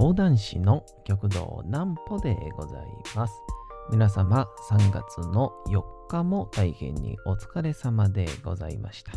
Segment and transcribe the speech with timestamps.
[0.00, 3.34] 講談師の極道南歩でございます。
[3.90, 9.12] 皆様3月の4日も大変にお疲れ様でございました。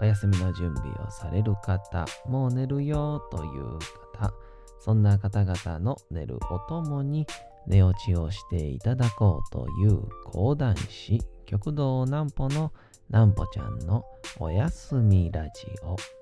[0.00, 3.78] お休みの準備をされる方、もう寝るよという
[4.14, 4.32] 方、
[4.80, 7.26] そんな方々の寝るおともに
[7.66, 12.72] 寝落ちをしていただこうという講談師極道南歩の
[13.10, 14.06] 南歩ちゃんの
[14.38, 16.21] おやすみラジオ。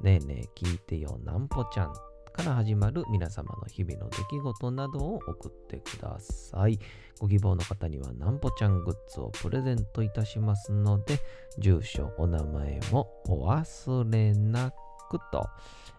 [0.00, 1.92] ねえねえ聞いてよなんぽちゃん
[2.38, 6.78] から始まる皆様の日々の出来事などを送ってください。
[7.18, 11.18] ご希望の方にはなんぽちゃんグッズをプレゼントいたしますので、
[11.58, 14.74] 住所、お名前もお忘れなく
[15.16, 15.48] と、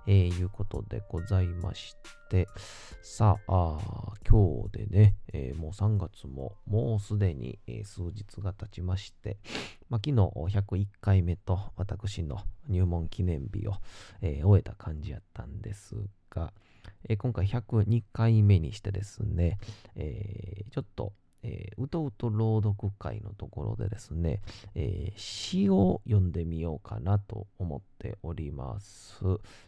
[0.06, 1.96] えーいうことでございまし
[2.30, 2.48] て、
[3.02, 9.38] さあ、あ今日でね、えーもう3月ももうすでに、えー数日が経ちまして、
[9.90, 12.38] まあ、昨日101回目と私の
[12.68, 13.74] 入門記念日を、
[14.22, 15.96] えー終えた感じやったんです
[16.30, 16.54] が、
[17.08, 19.58] えー今回102回目にしてですね、
[19.96, 21.14] えーちょっと、
[21.44, 24.42] えーうとうと朗読会のところでですね、
[24.76, 29.24] えー詩を読んでみようかなと思っております。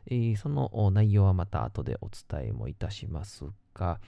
[0.08, 4.00] えーその内容はまた後でお伝えもいたしますが、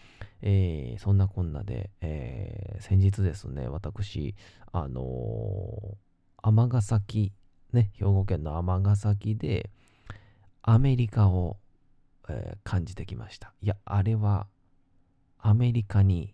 [0.42, 4.36] えーそんなこんなで、えー先日ですね、私、
[4.72, 5.96] あのー
[6.46, 7.32] 尼崎、
[7.72, 9.70] ね、兵庫県の尼崎で、
[10.62, 11.58] アメリカを、
[12.28, 13.54] えー感じてきました。
[13.62, 14.48] いや、あれは、
[15.40, 16.34] アメリカに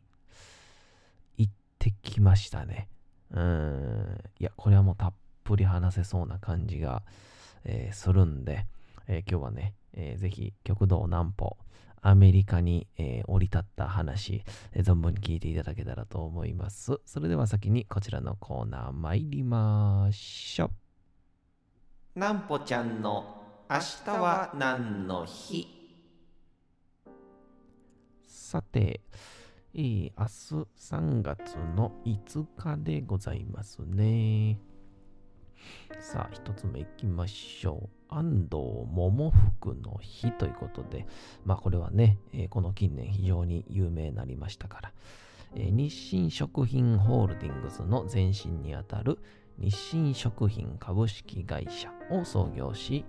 [1.87, 2.89] ってきましたね。
[3.31, 5.13] うーん、いや、これはもうたっ
[5.45, 7.03] ぷり話せそうな感じが、
[7.63, 8.65] えーするんで、
[9.07, 11.57] えー今日はね、えーぜひ極道南歩、
[12.01, 16.99] アメリカに、えー降り立った話、えー存分に聞いていただけたらと思います。
[17.05, 20.71] それでは先にこちらのコーナー参りましょ
[22.15, 22.19] う。
[22.19, 23.37] なんぽちゃんの
[23.69, 25.67] 明日は何の日？
[28.27, 29.01] さて、
[29.75, 34.59] えー明日3月の5日でございますね。
[35.99, 37.89] さあ、一つ目いきましょう。
[38.09, 41.05] 安藤桃福の日ということで、
[41.45, 44.93] まあこれはね、えーこの近年非常に有名になりましたから、
[45.55, 49.19] えー日清食品ホールディングスの前身にあたる
[49.59, 53.05] 日清食品株式会社を創業し、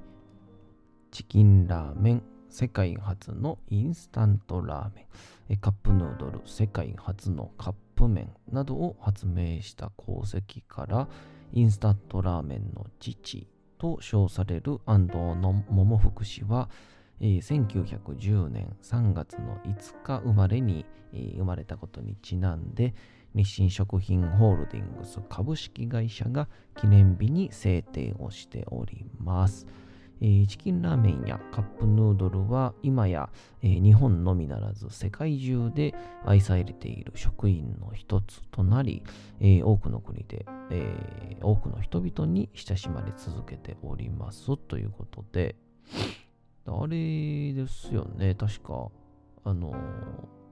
[1.11, 5.07] チキンラーメン、世界初のインスタントラーメ
[5.55, 11.09] ン、カップヌードル、世界初のカップ麺などを発明した功績から、
[11.53, 13.47] インスタントラーメンの父
[13.79, 16.69] と称される安藤の桃福氏は、
[17.21, 22.95] えー1910年3月の5日生まれに、生まれたことにちなんで、
[23.33, 29.67] 日清食品ホールディングス株式会社が記念日に制定をしております。
[30.21, 33.31] えーチキンラーメンやカップヌードルは今や、
[33.63, 35.95] えー日本のみならず世界中で
[36.25, 39.03] 愛されている食品の一つとなり、
[39.41, 45.57] えー多くの国で、えー多くの人々に親しまれ続けておりますということで、
[46.67, 48.89] あれですよね、確か、
[49.45, 49.75] あの、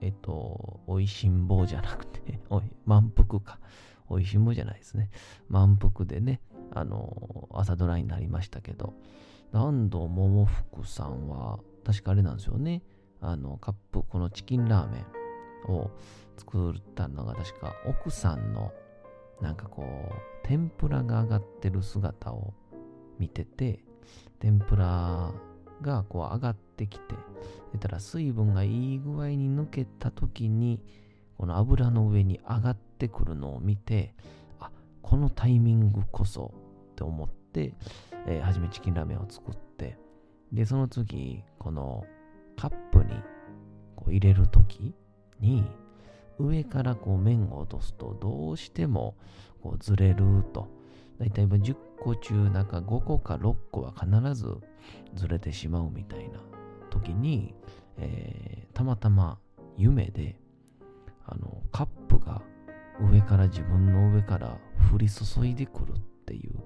[0.01, 3.59] えっと、おいしんぼうじゃなくて、 おい、満腹か。
[4.11, 5.11] おいしんぼうじゃないですね。
[5.49, 6.41] 満腹でね、
[6.71, 8.95] あの、朝ドラになりましたけど、
[9.51, 12.83] 安藤桃福さんは、確かあれなんですよね。
[13.21, 15.03] あの、カップ、このチキンラーメ
[15.67, 15.91] ンを
[16.37, 18.71] 作ったのが、確か奥さんの、
[19.41, 22.53] なんかこう、天ぷらが上がってる姿を
[23.17, 23.83] 見てて、
[24.39, 25.31] 天ぷら
[25.81, 27.15] がこう上がってきて、
[27.73, 30.81] 出たら水分がいい具合に抜けた時に、
[31.37, 34.13] この油の上に上がってくるのを見て、
[34.59, 34.71] あ、
[35.01, 36.53] このタイミングこそ
[36.91, 37.38] って思って、
[38.27, 39.97] えー初めチキンラーメンを作って、
[40.51, 42.05] で、その次、この
[42.57, 43.11] カップに
[43.95, 44.93] こう入れる時
[45.39, 45.65] に、
[46.37, 49.15] 上からこう麺を落とすとどうしても
[49.61, 50.67] こうずれると。
[51.19, 54.55] だいたい10個中なんか5個か6個は必ず
[55.15, 56.39] ずれてしまうみたいな
[56.89, 57.53] 時に、
[57.97, 59.37] えーたまたま
[59.75, 60.39] 夢で
[61.25, 62.41] あのカップが
[63.11, 64.57] 上から自分の上から
[64.93, 66.58] 降り注いでくるっていう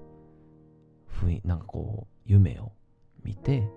[1.24, 2.72] ふうになんかこう夢を
[3.22, 3.68] 見て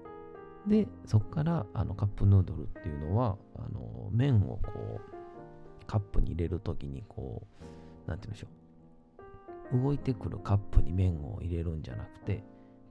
[0.68, 7.48] で、そこからあのカップヌードルっていうのは、あの麺をこう、カップに入れるときにこ
[8.06, 8.48] う、なんて言うんでしょ
[9.80, 9.82] う。
[9.82, 12.44] 動いてくるカップに麺を入れるんじゃなくて、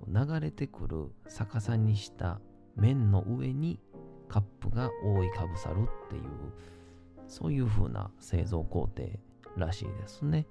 [0.08, 2.40] 流れてくる逆さにした
[2.76, 3.78] 麺の上に
[4.28, 6.22] カップが覆いかぶさるっていう、
[7.28, 9.08] そういう風な製造工程
[9.56, 10.46] らしいですね。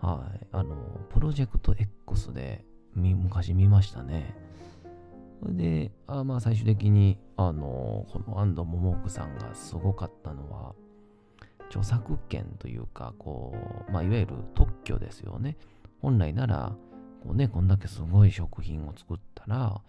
[0.00, 0.46] はい。
[0.52, 0.76] あの、
[1.10, 4.34] プロジェクト X で昔見ましたね。
[5.42, 10.74] で、あまあ最終的に、あの、この安藤桃子さんがすごかったのは、
[11.68, 13.54] 著作権というか、こ
[13.88, 15.56] う、まあいわゆる特許ですよね。
[16.00, 16.76] 本来なら、
[17.22, 19.80] こうね、こんだけすごい食品を作ったら、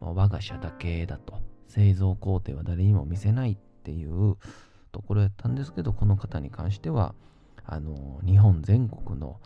[0.00, 4.36] まあ、我が社だけだと、製造工程は誰にも見せないっていう
[4.92, 7.14] ところやったんですけど、この方に関しては、
[7.64, 9.40] あの、日本全国の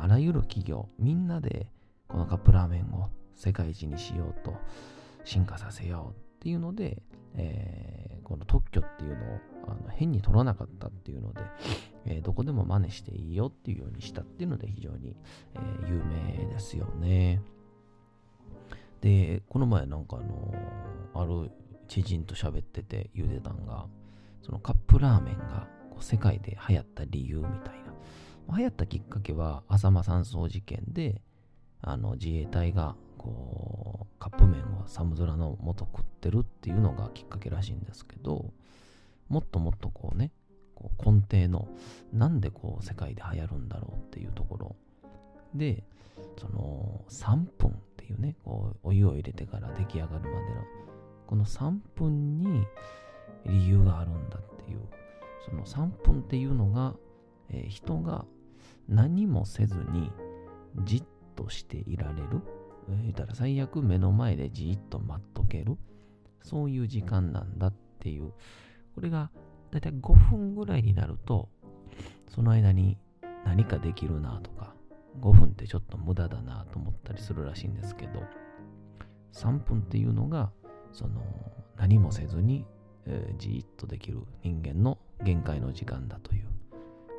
[0.00, 1.66] あらゆる企業、みんなで
[2.16, 4.54] このカップラーメンを世界一にしようと、
[5.24, 7.02] 進化させようっていうので、
[7.34, 11.42] えー、この特許っていうのをあの変に取らなかったっていうので、
[12.06, 15.14] えー、どこでも真似していいよっていうようにしたっていうので非常に、
[15.56, 17.42] えー、有名ですよね。
[19.02, 20.54] で、この前なんかあの
[21.22, 21.50] ある
[21.86, 23.88] 知人と喋ってて言うてたんが、
[24.40, 28.56] そのカップラーメンがこう世界で流行った理由みたいな。
[28.56, 31.20] 流行ったきっかけは浅間山荘事件で、
[31.86, 38.50] あの自衛隊がこうカップ麺を寒空の元食ってるっていうのがきっかけらしいんですけど、
[39.28, 40.32] もっともっとこうね、
[40.74, 41.68] こう根底の
[42.12, 44.76] なんでこう世界で流行るんだろうっていうところ。
[45.54, 45.84] で、
[46.38, 50.40] その3分っていうね、こうお湯を入れてから出来上がるまでの、
[51.28, 52.66] この3分に
[53.46, 54.80] 理由があるんだっていう、
[55.48, 56.94] その3分っていうのが、
[57.48, 58.24] えー、人が
[58.88, 60.10] 何もせずに
[60.84, 61.04] じっ
[61.36, 62.42] としていられる。
[62.88, 65.76] えー、言ったら最悪目の前でじっと待っとける。
[66.42, 68.32] そういう時間なんだっていう、
[68.94, 69.30] これが
[69.70, 71.48] だいたい5分ぐらいになると、
[72.28, 72.98] その間に
[73.44, 74.74] 何かできるなとか、
[75.20, 78.22] 5分ってちょっと無駄だなと思ったりするらしいんですけど、
[79.32, 80.50] 3分っていうのが、
[80.92, 81.20] その
[81.76, 82.64] 何もせずに、
[83.06, 86.46] えー、じーっとできる人間の限界の時間だという、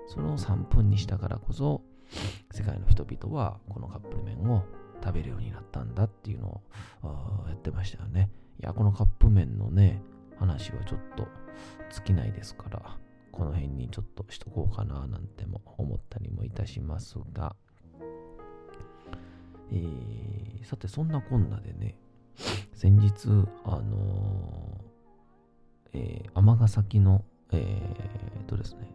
[0.08, 1.82] その3分にしたからこそ、
[2.58, 4.64] 世界の人々はこのカップ麺を
[5.04, 6.48] 食べるようになったんだっていうの
[7.04, 8.32] をやってましたよね。
[8.60, 10.02] いや、このカップ麺のね、
[10.40, 11.28] 話はちょっと
[11.92, 12.98] 尽きないですから、
[13.32, 17.56] この辺にちょっとしとこうかななんても思ったりもいたしますが、
[19.72, 21.96] えー、さてそんなこんなでね、
[22.74, 23.28] 先日、
[23.66, 28.92] あのー、えー、尼崎の、えー、とですね、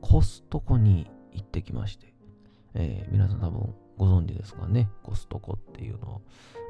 [0.00, 2.15] コストコに行ってきまして、
[2.76, 6.22] えー、皆さん多分ご存知ですかね、コストコっていうのを、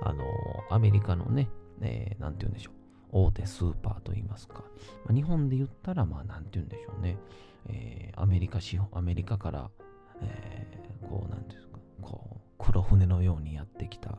[0.03, 1.49] あのー、アメリカのね、
[1.81, 4.63] えー、なんて言うんでしょう、大手スーパーといいますか、
[5.05, 7.19] まあ、日本で言ったら、まあ、なんて言うんでしょうね、
[7.69, 9.71] えー、アメリカ資本、アメリカから、
[10.23, 14.19] えー、こう、なんですか、こう、黒船のようにやってきた、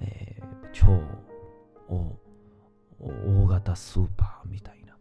[0.00, 0.86] えー、超
[1.88, 4.94] 大型スーパーみたいな、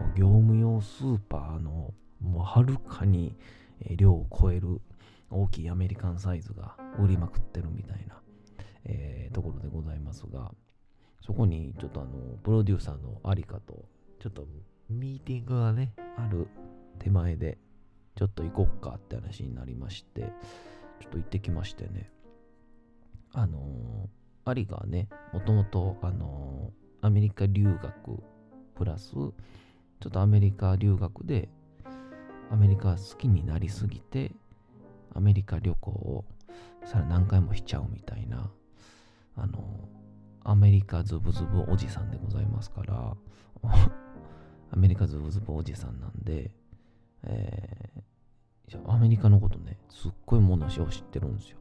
[0.00, 3.36] もう業務用スーパーの、もうはるかに
[3.96, 4.80] 量を超える
[5.30, 8.20] 大きいアメリカンサイズが売りまくってるみたいな、
[8.84, 10.52] えー、ところでございますが、
[11.20, 12.10] そこにちょっとあの、
[12.42, 13.84] プロデューサーのアリカと、
[14.20, 14.46] ちょっと
[14.88, 16.48] ミーティングがね、ある
[16.98, 17.58] 手前で、
[18.14, 20.32] ちょっと行こっかって話になりまして、
[21.00, 22.10] ちょっと行ってきましてね。
[23.32, 28.22] あのー、アリがね、もともと、あのー、アメリカ留学
[28.76, 29.32] プラス、ちょ
[30.08, 31.48] っとアメリカ留学で、
[32.50, 34.32] アメリカ好きになりすぎて、
[35.16, 36.24] アメリカ旅行を
[36.84, 38.50] さら何回もしちゃうみたいな、
[39.36, 39.88] あの
[40.44, 43.16] アメリカズブズブおじさんでございますから
[44.70, 46.52] アメリカズブズブおじさんなんで、
[47.24, 51.58] えー、アメリカのことね、すっごいものを知ってるんですよ。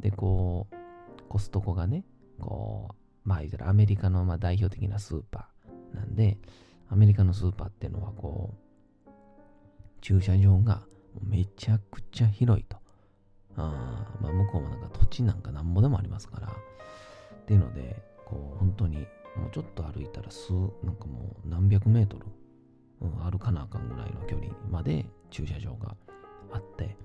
[0.00, 0.74] で、こう、
[1.28, 2.04] コストコがね、
[2.38, 6.38] こう、まあ言ったらアメリカのまあ代表的なスーパーなんで、
[6.88, 8.54] アメリカのスーパーっていうのはこ
[9.06, 9.10] う、
[10.00, 10.82] 駐車場が
[11.22, 12.79] めちゃくちゃ広いと。
[13.64, 16.48] あまあ向こうもなんか土地なんかなんぼでもありますから。
[16.48, 18.98] っていうので、こう本当に
[19.36, 20.52] もうちょっと歩いたら数
[20.84, 22.26] なんかもう何百メートル、
[23.00, 25.96] うん、歩かなあかんぐらいの距離まで駐車場が
[26.52, 26.96] あって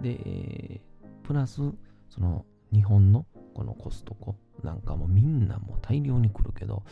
[0.00, 0.80] で
[1.24, 1.56] プラス
[2.10, 6.84] その日本のこのコストコなんかもみんなもう大量に来るけど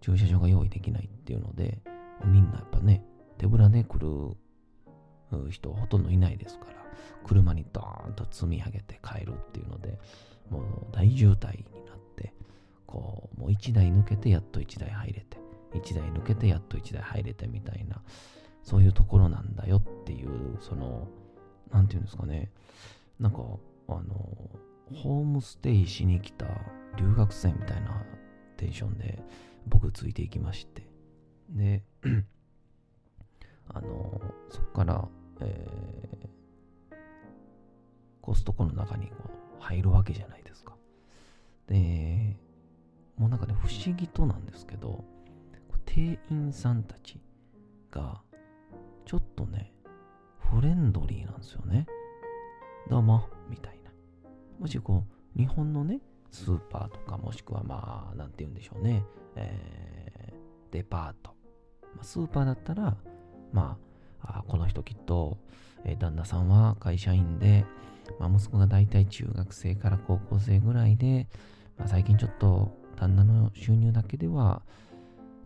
[0.00, 1.78] 駐車場が用意できないっていうので
[2.24, 3.04] みんなやっぱね
[3.38, 4.36] 手ぶらで来る
[5.50, 6.79] 人ほとんどいないですから
[7.24, 9.98] 車にドーンと積み上げて帰るっていうので
[10.50, 12.32] もう大渋滞になって
[12.90, 15.38] こう、もう1台抜けてやっと1台入れて、
[15.74, 18.02] 1台抜けてやっと1台入れてみたいな、
[18.64, 21.06] そういうところなんだよっていう、その、
[21.72, 22.50] なんていうんですかね、
[23.20, 23.38] なんか、
[23.88, 24.50] あの、
[24.92, 26.46] ホームステイしに来た
[26.96, 28.04] 留学生みたいな
[28.56, 29.22] テンションで
[29.68, 30.82] 僕ついていきまして、
[31.50, 31.84] で、
[33.72, 35.08] あの、そこから、
[35.42, 36.28] えー、
[38.20, 39.14] コストコの中にこ
[39.58, 40.76] う入るわけじゃないですか。
[41.66, 42.36] で、
[43.16, 45.04] もうなんかね、不思議となんですけど、
[45.84, 47.20] 店員さんたち
[47.90, 48.22] が、
[49.04, 49.72] ちょっとね、
[50.38, 51.86] フレンドリーなんですよね。
[52.88, 53.90] どうも、みたいな。
[54.58, 55.04] もしこ
[55.36, 56.00] う、日本のね、
[56.30, 59.04] スーパーとか、もしくはまあ、なんて言うんでしょうね、
[59.36, 61.34] えー、デパート。
[61.94, 62.96] まあ、スーパーだったら、
[63.52, 63.89] まあ、
[64.22, 65.38] あこの人きっと、
[65.84, 67.64] えー、旦那さんは会社員で、
[68.18, 71.28] まあ、息子が大体中学生から高校生ぐらいで、
[71.78, 74.62] まあ、最近ちょっと旦那の収入だけでは、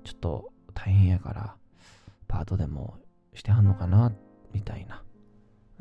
[0.02, 1.56] ちょっと大変やから、
[2.26, 2.98] パートでも
[3.32, 4.12] してはんのかな、
[4.52, 5.02] みたいな。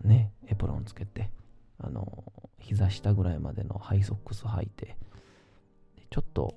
[0.03, 1.31] ね、エプロンつけて、
[1.79, 2.23] あの、
[2.59, 4.97] 膝下ぐらいまでのハイソックス履いて、
[6.09, 6.55] ちょっと、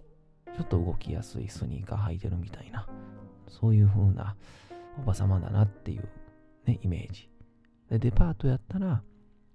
[0.56, 2.86] ちょっと動きやすいスニーカー履いてるみたいな、
[3.48, 4.36] そういう風な
[4.98, 6.08] おばさまだなっていう、
[6.66, 7.28] ね、イメージ。
[7.90, 9.02] で、デパートやったら、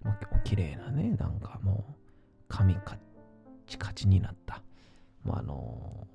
[0.04, 1.94] もう綺麗なね、なんかもう、
[2.48, 2.98] 髪カ
[3.68, 4.62] チカチになった。
[5.24, 6.08] もうあの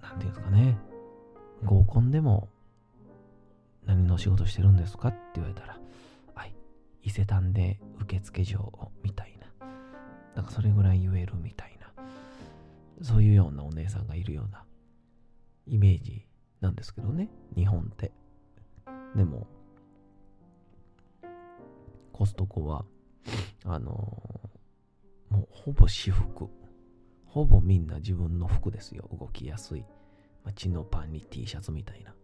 [0.00, 0.78] ー、なんていうんですかね、
[1.64, 2.48] 合コンでも、
[3.86, 5.78] 何の仕事してるんですかって言われたら、
[6.34, 6.54] はい、
[7.02, 9.66] 伊勢丹で受付嬢、みたいな。
[10.36, 12.04] なんかそれぐらい言えるみたいな。
[13.02, 14.64] そういうようなお姉さんがいるような
[15.66, 16.26] イメージ
[16.60, 18.12] なんですけどね、日本って。
[19.16, 19.46] でも、
[22.12, 22.84] コストコは、
[23.64, 26.48] あのー、もうほぼ私服。
[27.24, 29.08] ほぼみんな自分の服ですよ。
[29.18, 29.80] 動きやすい。
[30.44, 32.14] まあ、チノパンに T シャツみたいな。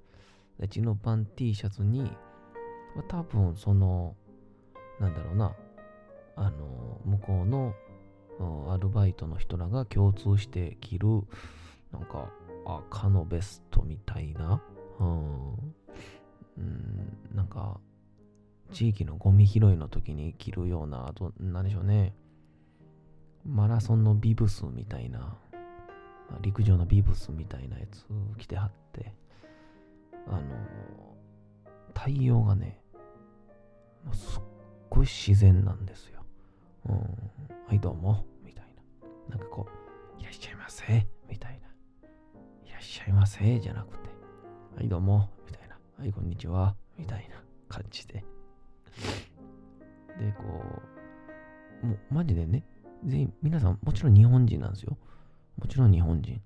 [0.59, 4.16] でチノパン T シャツに、まあ、多分その、
[5.00, 5.54] なんだろうな、
[6.37, 7.75] あのー、向こうの
[8.73, 11.09] アルバイトの人らが共通して着る、
[11.92, 12.30] なんか、
[12.66, 14.62] 赤のベストみたいな、
[15.00, 15.52] うん、
[16.59, 17.80] うん、なんか、
[18.72, 22.14] 地域のゴミ拾いの時に着るような、あと、何でしょうね。
[23.44, 25.38] マラソンのビブスみたいな、
[26.42, 28.04] 陸上のビブスみたいなやつ
[28.37, 29.14] 着てはって、
[30.26, 30.42] あの、
[31.94, 32.80] 対応がね、
[34.04, 34.42] もうすっ
[34.90, 36.25] ごい自然なんですよ。
[36.88, 38.64] うん、はい、どうも、みたい
[39.28, 39.37] な。
[39.37, 39.66] なんかこ
[40.18, 41.68] う、いらっしゃいませ、みたいな。
[42.66, 44.10] いらっしゃいませ、じゃなくて、
[44.76, 45.78] はい、どうも、みたいな。
[45.98, 48.25] はい、こんにちは、みたいな感じで。
[50.18, 50.44] で、こ
[51.82, 52.64] う、もうマジでね、
[53.04, 54.96] 全員、皆さんもちろん日本人なんですよ。
[55.56, 56.40] もちろん日本人。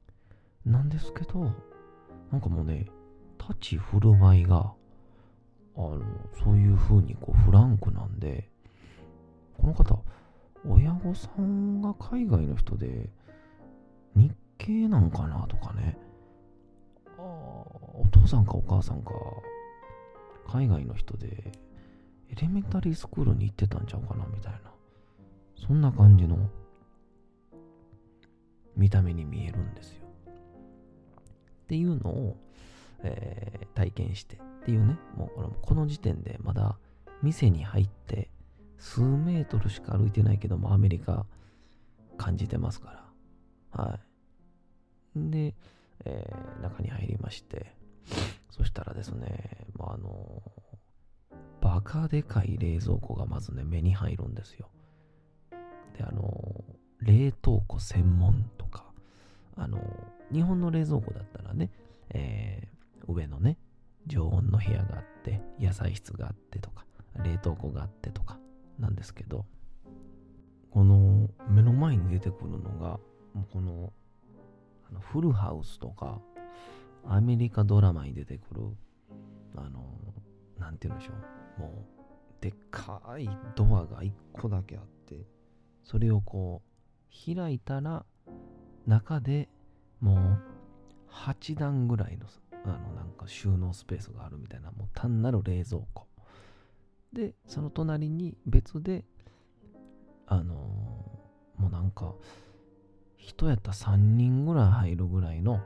[0.64, 1.50] なんですけど、
[2.30, 2.86] なんかもうね、
[3.38, 4.72] 立ち振る舞いが、
[5.76, 6.02] あの、
[6.44, 8.48] そういう風にこうフランクなんで、
[9.58, 10.02] この方、
[10.68, 13.10] 親御さんが海外の人で、
[14.14, 15.96] 日系なんかなとかね、
[17.18, 19.12] あお父さんかお母さんか、
[20.46, 21.52] 海外の人で、
[22.32, 24.58] エレメンタリースクールに行ってたんちゃうかなみたいな。
[25.54, 26.38] そんな感じの
[28.74, 30.06] 見た目に見えるんですよ。
[31.64, 32.36] っていうのを、
[33.02, 36.76] えー、体験してっていうね、もうこの時点でまだ
[37.22, 38.30] 店に入って
[38.78, 41.26] 数メートルしか歩いてないけどもアメリカ
[42.16, 43.04] 感じてますか
[43.74, 43.82] ら。
[43.84, 43.98] は
[45.16, 45.30] い。
[45.30, 45.54] で、
[46.04, 47.74] えー、中に入りまして、
[48.50, 50.42] そしたらですね、まあ、あの
[51.62, 54.68] バカでかい冷蔵庫がまずね、目に入るんですよ。
[55.96, 56.64] で、あの、
[57.00, 58.84] 冷凍庫専門とか、
[59.56, 59.78] あの、
[60.32, 61.70] 日本の冷蔵庫だったらね、
[62.10, 63.58] えー、上のね、
[64.08, 66.84] 常温の部屋があって、野菜室があってとか、
[67.22, 68.38] 冷凍庫があってとか、
[68.80, 69.46] なんですけど、
[70.72, 72.98] この目の前に出てくるのが、
[73.34, 73.92] もうこの、
[74.90, 76.20] あのフルハウスとか、
[77.06, 78.62] アメリカドラマに出てくる、
[79.54, 79.84] あの、
[80.58, 85.26] なんて言うんでしょう、もう、でっかいドアが1個だけあって、
[85.82, 88.04] それをこう、開いたら、
[88.86, 89.48] 中で
[90.00, 90.42] もう、
[91.10, 92.26] 8段ぐらいの、
[92.64, 96.06] あの、なんか収納スペースがあるみたいな、もう単なる冷蔵庫。
[97.12, 99.04] で、その隣に別で、
[100.26, 102.14] あのー、もうなんか、
[103.16, 105.60] 人やったら3人ぐらい入るぐらいの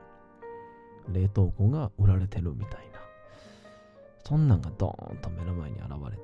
[1.08, 2.95] 冷凍庫が売られてるみたいな。
[4.26, 6.16] そんなんがドーンと目の前に現れ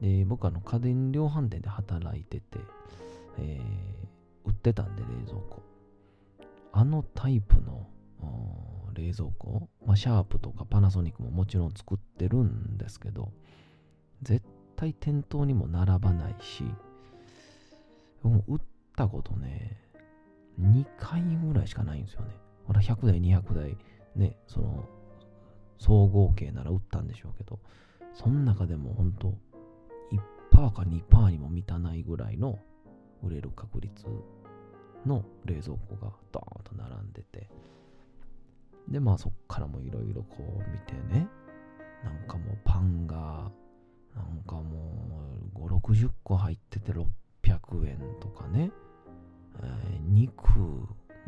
[0.00, 0.18] て。
[0.18, 2.58] で、僕あの家電量販店で働いてて、
[3.38, 5.62] えー、売ってたんで冷蔵庫。
[6.72, 7.86] あのタイプの
[8.92, 13.30] 冷蔵庫、まあ、シャープとかパナソニックももちろん作ってるんですけど、
[14.22, 14.44] 絶
[14.74, 16.64] 対店頭にも並ばないし、
[18.22, 18.60] もう売っ
[18.96, 19.78] たことね、
[20.60, 22.34] 2回ぐらいしかないんですよね。
[22.66, 23.76] ほら、100台、200台、
[24.16, 24.88] ね、その、
[25.80, 27.58] 総合計なら売ったんでしょうけど、
[28.12, 29.34] その中でも本当
[30.52, 32.58] 1%か2%にも満たないぐらいの
[33.22, 34.04] 売れる確率
[35.06, 37.48] の冷蔵庫がドーンと並んでて、
[38.88, 41.26] で、まあそっからもいろいろこう見てね、
[42.04, 43.50] なんかもうパンが、
[44.14, 44.92] なんかも
[45.54, 48.70] う5、60個入ってて600円とかね、
[49.62, 50.42] えー、肉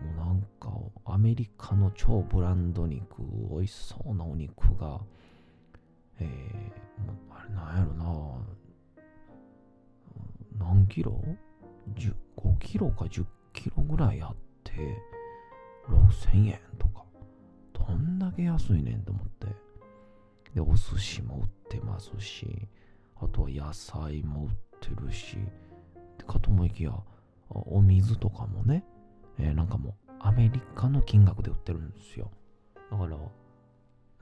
[0.03, 0.71] もなんか
[1.05, 5.01] アメリカの超ブランド肉、美味しそうなお肉が、
[6.21, 7.95] えー、あれなんやろ
[10.59, 11.23] な、何キロ
[11.97, 14.73] ?5 キロか10キロぐらいあって、
[15.89, 17.05] 6000円とか。
[17.73, 19.47] どんだけ安いねんと思って。
[20.55, 22.69] で、お寿司も売ってますし、
[23.21, 25.39] あとは野菜も売ってるし、
[26.27, 26.93] かと思いきや、
[27.51, 28.85] お水とかもね、
[29.39, 32.31] えー、なんかもうアメリカの金額で売ってるんですよ。
[32.91, 33.17] だから、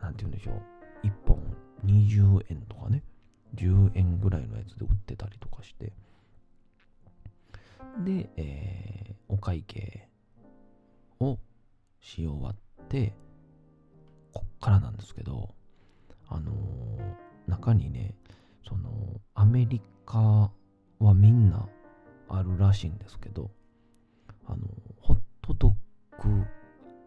[0.00, 1.06] なんて言うんでしょう。
[1.06, 1.38] 1本
[1.84, 3.02] 20円とかね、
[3.54, 5.92] 10円ぐらいのやつで売ってたりとかして。
[8.04, 10.08] で、えー、お会計
[11.18, 11.38] を
[12.00, 13.14] し終わって、
[14.32, 15.54] こっからなんですけど、
[16.28, 18.14] あのー、中にね、
[18.66, 20.50] その、アメリカ
[20.98, 21.68] はみんな
[22.28, 23.50] あるらしいんですけど、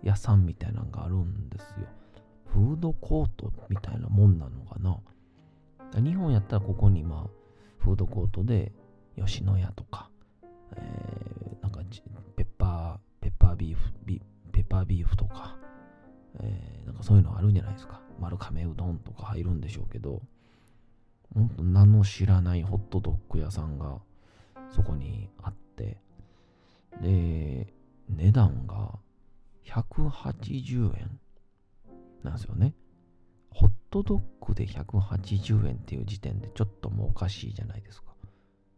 [0.01, 1.87] 屋さんみたいなのがあるんですよ。
[2.47, 4.99] フードコートみたいなもんなのかな。
[6.01, 7.29] 日本やったらここにまあ、
[7.79, 8.71] フードコートで
[9.15, 10.09] 吉野家とか、
[10.75, 11.81] えー、なんか
[12.35, 15.55] ペッパー、ペッパービーフ、ビペッパービーフとか、
[16.39, 18.01] えー、なんかそういうのあるんじゃないですか。
[18.19, 20.21] 丸亀うどんとか入るんでしょうけど、
[21.33, 23.99] 本当名の知らないホットドッグ屋さんが
[24.69, 25.97] そこにあって、
[27.01, 27.73] で、
[28.09, 28.99] 値段が
[29.65, 31.19] 180円
[32.23, 32.75] なんですよね。
[33.49, 38.13] ホットドッグで180円っていう時点でちょっともうおかしいじゃないですか。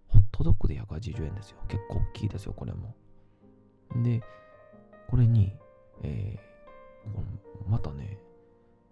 [0.07, 1.57] ホットドッグで180円ですよ。
[1.67, 2.95] 結構大きいですよ、これも。
[4.03, 4.21] で、
[5.07, 5.53] これに、
[6.03, 8.19] えー、またね、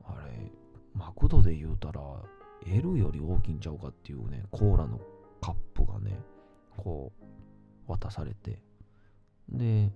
[0.06, 0.52] あれ、
[0.93, 2.02] マクドで言うたら、
[2.65, 5.00] L より大きいんちゃうかっていうね、コーラの
[5.41, 6.19] カップがね、
[6.78, 8.62] こう、渡されて、
[9.50, 9.91] で、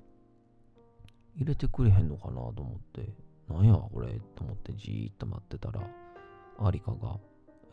[1.38, 3.10] 入れてくれへんのかなと思って、
[3.48, 5.82] なんやこれと思ってじーっと待ってたら、
[6.60, 7.18] アリカが、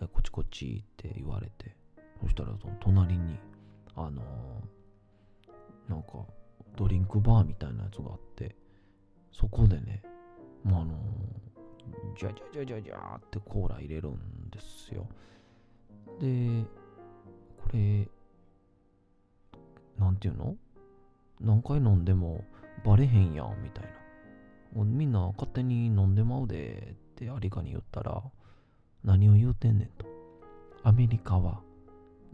[0.00, 1.74] え、こっちこっちって言われて、
[2.20, 3.38] そしたらその隣に、
[3.96, 6.24] あのー、なんか、
[6.76, 8.54] ドリンクバーみたいなやつがあって、
[9.32, 10.02] そこでね、
[10.62, 15.06] もうあのー、じゃじゃじゃじゃじゃってコーラ入れるんですよ。
[16.20, 16.64] で、
[17.62, 18.08] これ、
[19.98, 20.56] なんていうの？
[21.40, 22.44] 何回飲んでも
[22.84, 23.90] バレへんやん、みたいな。
[24.74, 28.22] もうみんな勝手に飲んでまうでってアリカに言ったら、
[29.02, 30.06] 何を言うてんねんと。
[30.82, 31.60] アメリカは、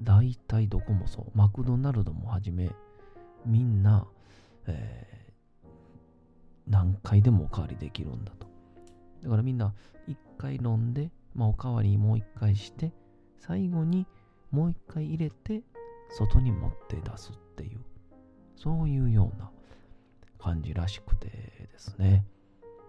[0.00, 1.26] 大体どこもそう。
[1.34, 2.70] マクドナルドもはじめ、
[3.46, 4.06] みんな、
[4.66, 5.68] えー、
[6.68, 8.46] 何回でもおかわりできるんだと。
[9.22, 9.74] だからみんな、
[10.08, 12.92] 一回飲んで、まあ、おかわりもう一回して、
[13.38, 14.06] 最後に
[14.50, 15.62] もう一回入れて、
[16.10, 17.80] 外に持って出すっていう、
[18.56, 19.50] そういうような
[20.42, 22.24] 感じらしくてですね。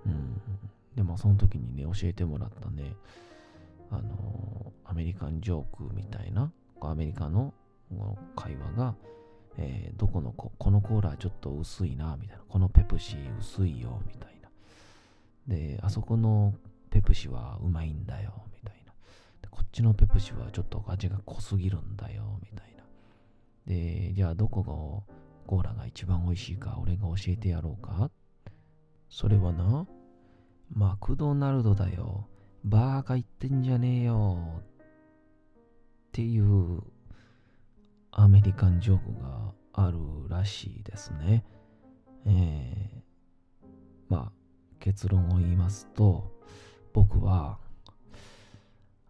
[0.06, 0.42] うん。
[0.96, 2.96] で、もその時にね、教えてもらったね、
[3.90, 7.54] あの、アメリカンジョークみたいな、アメリカの
[8.36, 8.96] 会話が、
[9.58, 12.44] えー、どこのこ、このコーラちょっと薄いな、みたいな。
[12.48, 14.50] このペプシー薄いよ、みたいな。
[15.48, 16.54] で、あそこの
[16.90, 18.94] ペプシはうまいんだよ、みたいな。
[19.42, 22.84] で、こっちのペプシはちょっと味が濃すぎるんだよ、みたいな。
[23.66, 25.16] で、じゃあどこが
[25.52, 28.10] コーラが一番美味しいか俺が教えてやろうか？
[29.10, 29.86] それはな、
[30.74, 32.30] マクドナルドだよ。
[32.64, 34.62] バーカ言ってんじゃねえよ。
[34.62, 34.64] っ
[36.14, 36.82] ていう
[38.12, 39.98] アメリカンジョークがある
[40.30, 41.44] らしいですね。
[42.26, 43.68] えー、
[44.08, 44.32] まあ
[44.80, 46.32] 結論を言いますと
[46.94, 47.60] 僕は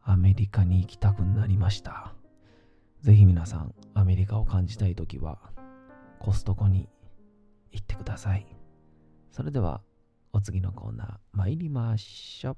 [0.02, 2.16] アメリカに行きたくなりました。
[3.02, 5.38] ぜひ皆さんアメリカを感じたいときは
[6.22, 6.88] コストコに
[7.72, 8.46] 行ってください。
[9.32, 9.82] それでは
[10.32, 12.58] お次のコーナー参りましょう。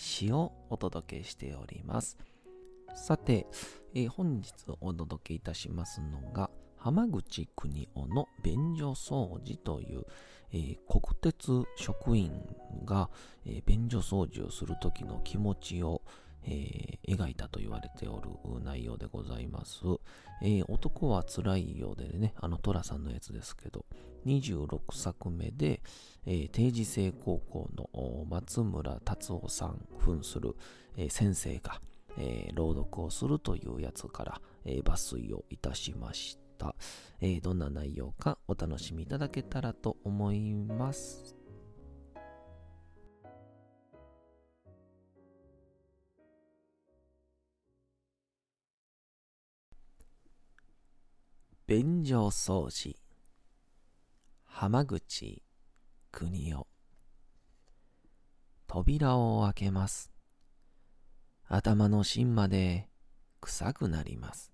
[0.00, 2.16] 詩をお届けしております。
[2.94, 3.46] さて、
[3.94, 10.06] えー、本日お届けいたしますのが、浜口邦夫の便所掃除という、
[10.52, 12.32] えー、国鉄職員
[12.86, 13.10] が、
[13.44, 16.00] えー、便所掃除をする時の気持ちを、
[16.44, 18.30] えー、描いたと言われておる
[18.64, 19.80] 内容でございます。
[20.42, 23.84] え男は辛いようでね、あの寅さんのやつですけど、
[24.26, 25.82] 26作目で、
[26.26, 30.56] え定時制高校の松村達夫さん扮する、
[30.96, 31.80] え先生が、
[32.16, 36.74] え朗読をするというやつから、え抜粋をいたしました。
[37.20, 41.39] えどんな内容かお楽しみいただけたらと思います。
[51.70, 52.96] 便所掃除
[54.44, 55.40] 浜口
[56.10, 56.66] 国夫
[58.66, 60.10] 扉を開けます。
[61.46, 62.88] 頭の芯まで
[63.40, 64.52] 臭くなります。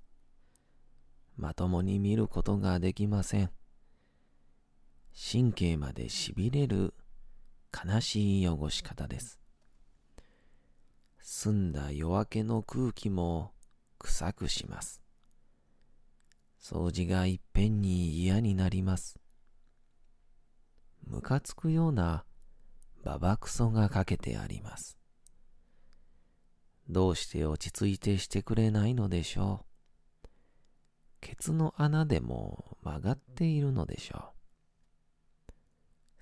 [1.39, 3.51] まともに見ることができません。
[5.15, 6.93] 神経までしびれる
[7.73, 9.41] 悲しい汚し方です。
[11.23, 13.53] 澄んだ夜明けの空気も
[13.99, 15.06] 臭くします。
[16.69, 19.21] 掃除がいっぺんに嫌になります。
[21.07, 22.25] ムカつくような
[23.05, 24.99] ババクソがかけてあります。
[26.89, 29.65] どうして落ち着いてしてくれないのでしょ
[30.25, 30.29] う。
[31.21, 34.33] ケツの穴でも曲がっているのでしょ
[35.49, 35.53] う。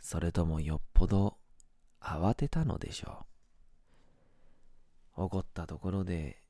[0.02, 1.38] それともよっぽど
[2.02, 3.24] 慌てたのでしょ
[5.16, 5.22] う。
[5.22, 6.42] 怒ったところで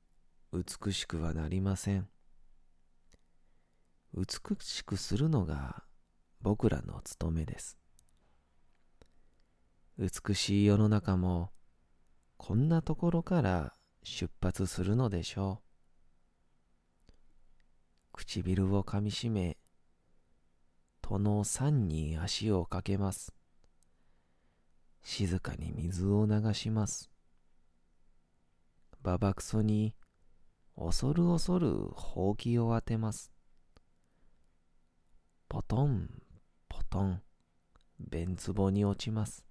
[0.52, 2.08] 美しくはなりません。
[4.16, 5.82] 美しくするのが
[6.40, 7.76] 僕らの務めです。
[9.98, 11.50] 美しい世の中も
[12.36, 13.72] こんなところから
[14.04, 15.62] 出発するのでしょ
[17.08, 17.12] う。
[18.12, 19.58] 唇をかみしめ、
[21.02, 23.34] 戸の山に足をかけます。
[25.02, 27.10] 静かに水を流します。
[29.02, 29.96] ババクソに
[30.76, 33.33] 恐る恐るほうきを当てます。
[35.48, 36.08] ポトン、
[36.68, 37.22] ポトン、
[38.00, 39.46] 便壺に落ちます。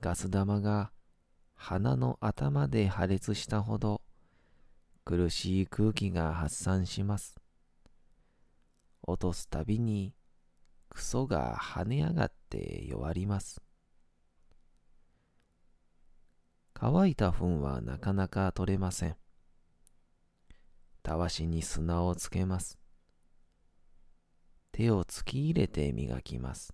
[0.00, 0.92] ガス玉が
[1.54, 4.02] 鼻の頭で破裂したほど
[5.04, 7.36] 苦しい空気が発散します。
[9.02, 10.14] 落とすたびに
[10.88, 13.62] クソが跳ね上がって弱ります。
[16.74, 19.16] 乾いた糞はなかなか取れません。
[21.04, 22.81] たわしに砂をつけます。
[24.72, 26.72] 手を突き入れて磨きます。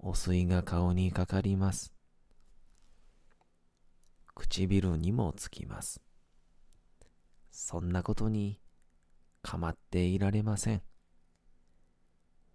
[0.00, 1.92] お水が顔にかかります。
[4.34, 6.00] 唇にもつきます。
[7.52, 8.60] そんなことに
[9.42, 10.82] 構っていられません。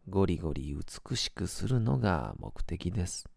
[0.09, 3.29] ゴリゴリ美しくするのが目的です。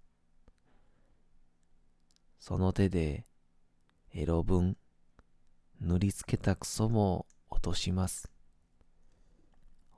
[2.41, 3.25] その手で
[4.13, 4.77] エロ分
[5.81, 8.36] 塗りつけたクソも落とします。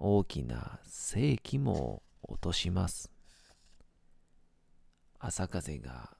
[0.00, 3.10] 大きな正気も落とします。
[5.18, 6.16] 朝風が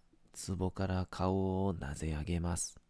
[0.57, 2.81] 壺から顔をなぜ上げます？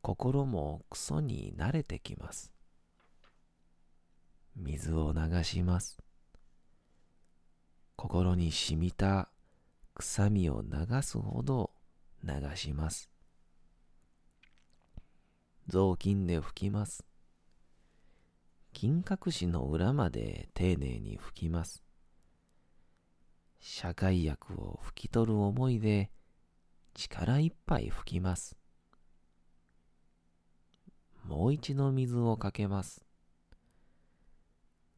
[0.00, 2.52] 心もクソに慣れてきます。
[4.56, 5.98] 水を流します。
[7.96, 9.28] 心に染みた
[9.94, 11.70] 臭みを流すほど
[12.22, 13.10] 流します。
[15.68, 17.04] 雑巾で拭きます。
[18.74, 21.84] 金隠しの裏まで丁寧に拭きます。
[23.60, 26.10] 社会薬を拭き取る思いで
[26.92, 28.56] 力いっぱい拭きます。
[31.24, 33.06] もう一度水をかけます。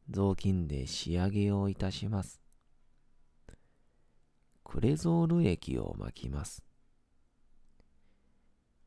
[0.09, 2.41] 雑巾で仕上げをいたします。
[4.63, 6.63] クレゾール液を巻きます。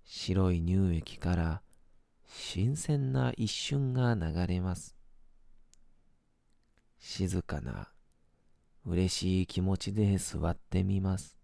[0.04, 1.62] 白い乳液から
[2.32, 4.94] 新鮮な一瞬が流れます。
[6.98, 7.88] 静かな
[8.86, 11.36] 嬉しい気持ちで座ってみます。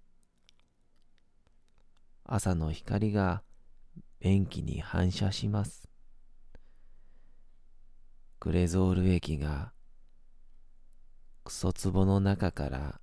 [2.24, 3.42] 朝の光が
[4.20, 5.88] 便器に反射します。
[8.38, 9.72] クレゾール液が
[11.42, 13.00] クソ壺の中から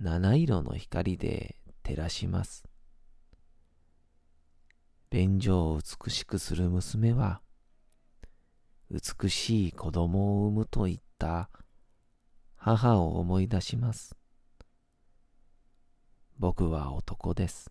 [0.00, 2.71] 七色の光で照らします。
[5.12, 7.42] 便所を美しくする娘は、
[8.90, 11.50] 美しい子供を産むと言った
[12.56, 14.16] 母を思い出します。
[16.38, 17.70] 僕は男です。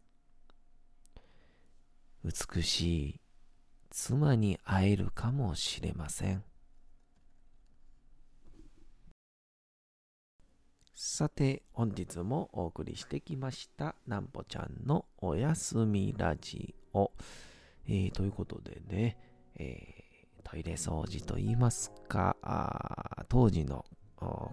[2.23, 3.21] 美しい
[3.89, 6.43] 妻に会えるかもしれません。
[10.93, 16.80] さて、本日もお送りしてきました、なんぽちゃんのおやすみラジオ。
[17.87, 19.17] えー、ということでね、
[19.57, 22.35] えー、トイレ掃除といいますか、
[23.29, 23.85] 当時の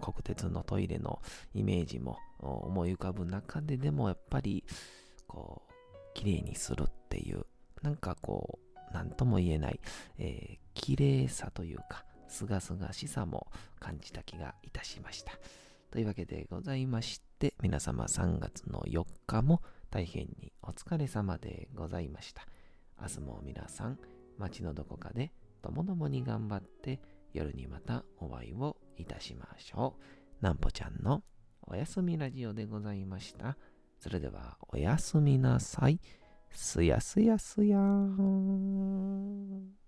[0.01, 1.21] 国鉄のトイレの
[1.55, 4.65] イメージも思い浮かぶ中ででもやっぱり
[5.27, 5.73] こう
[6.15, 7.45] 綺麗にするっていう
[7.83, 9.81] なんかこう何とも言えない、
[10.19, 13.49] えー、綺麗さというかすがすがしさも
[13.79, 15.33] 感じた気がいたしました。
[15.91, 22.47] というわけでございまして、皆様3月の4日も大変にお疲れ様でございました。
[23.01, 23.99] 明日も皆さん、
[24.37, 27.01] 街のどこかでともどもに頑張って、
[27.33, 29.97] 夜にまたお会いをいたしましょ
[30.41, 30.45] う。
[30.45, 31.23] なんぽちゃんの
[31.63, 33.57] おやすみラジオでございました。
[33.99, 36.01] それではおやすみなさい。
[36.51, 39.88] すやすやすやーん。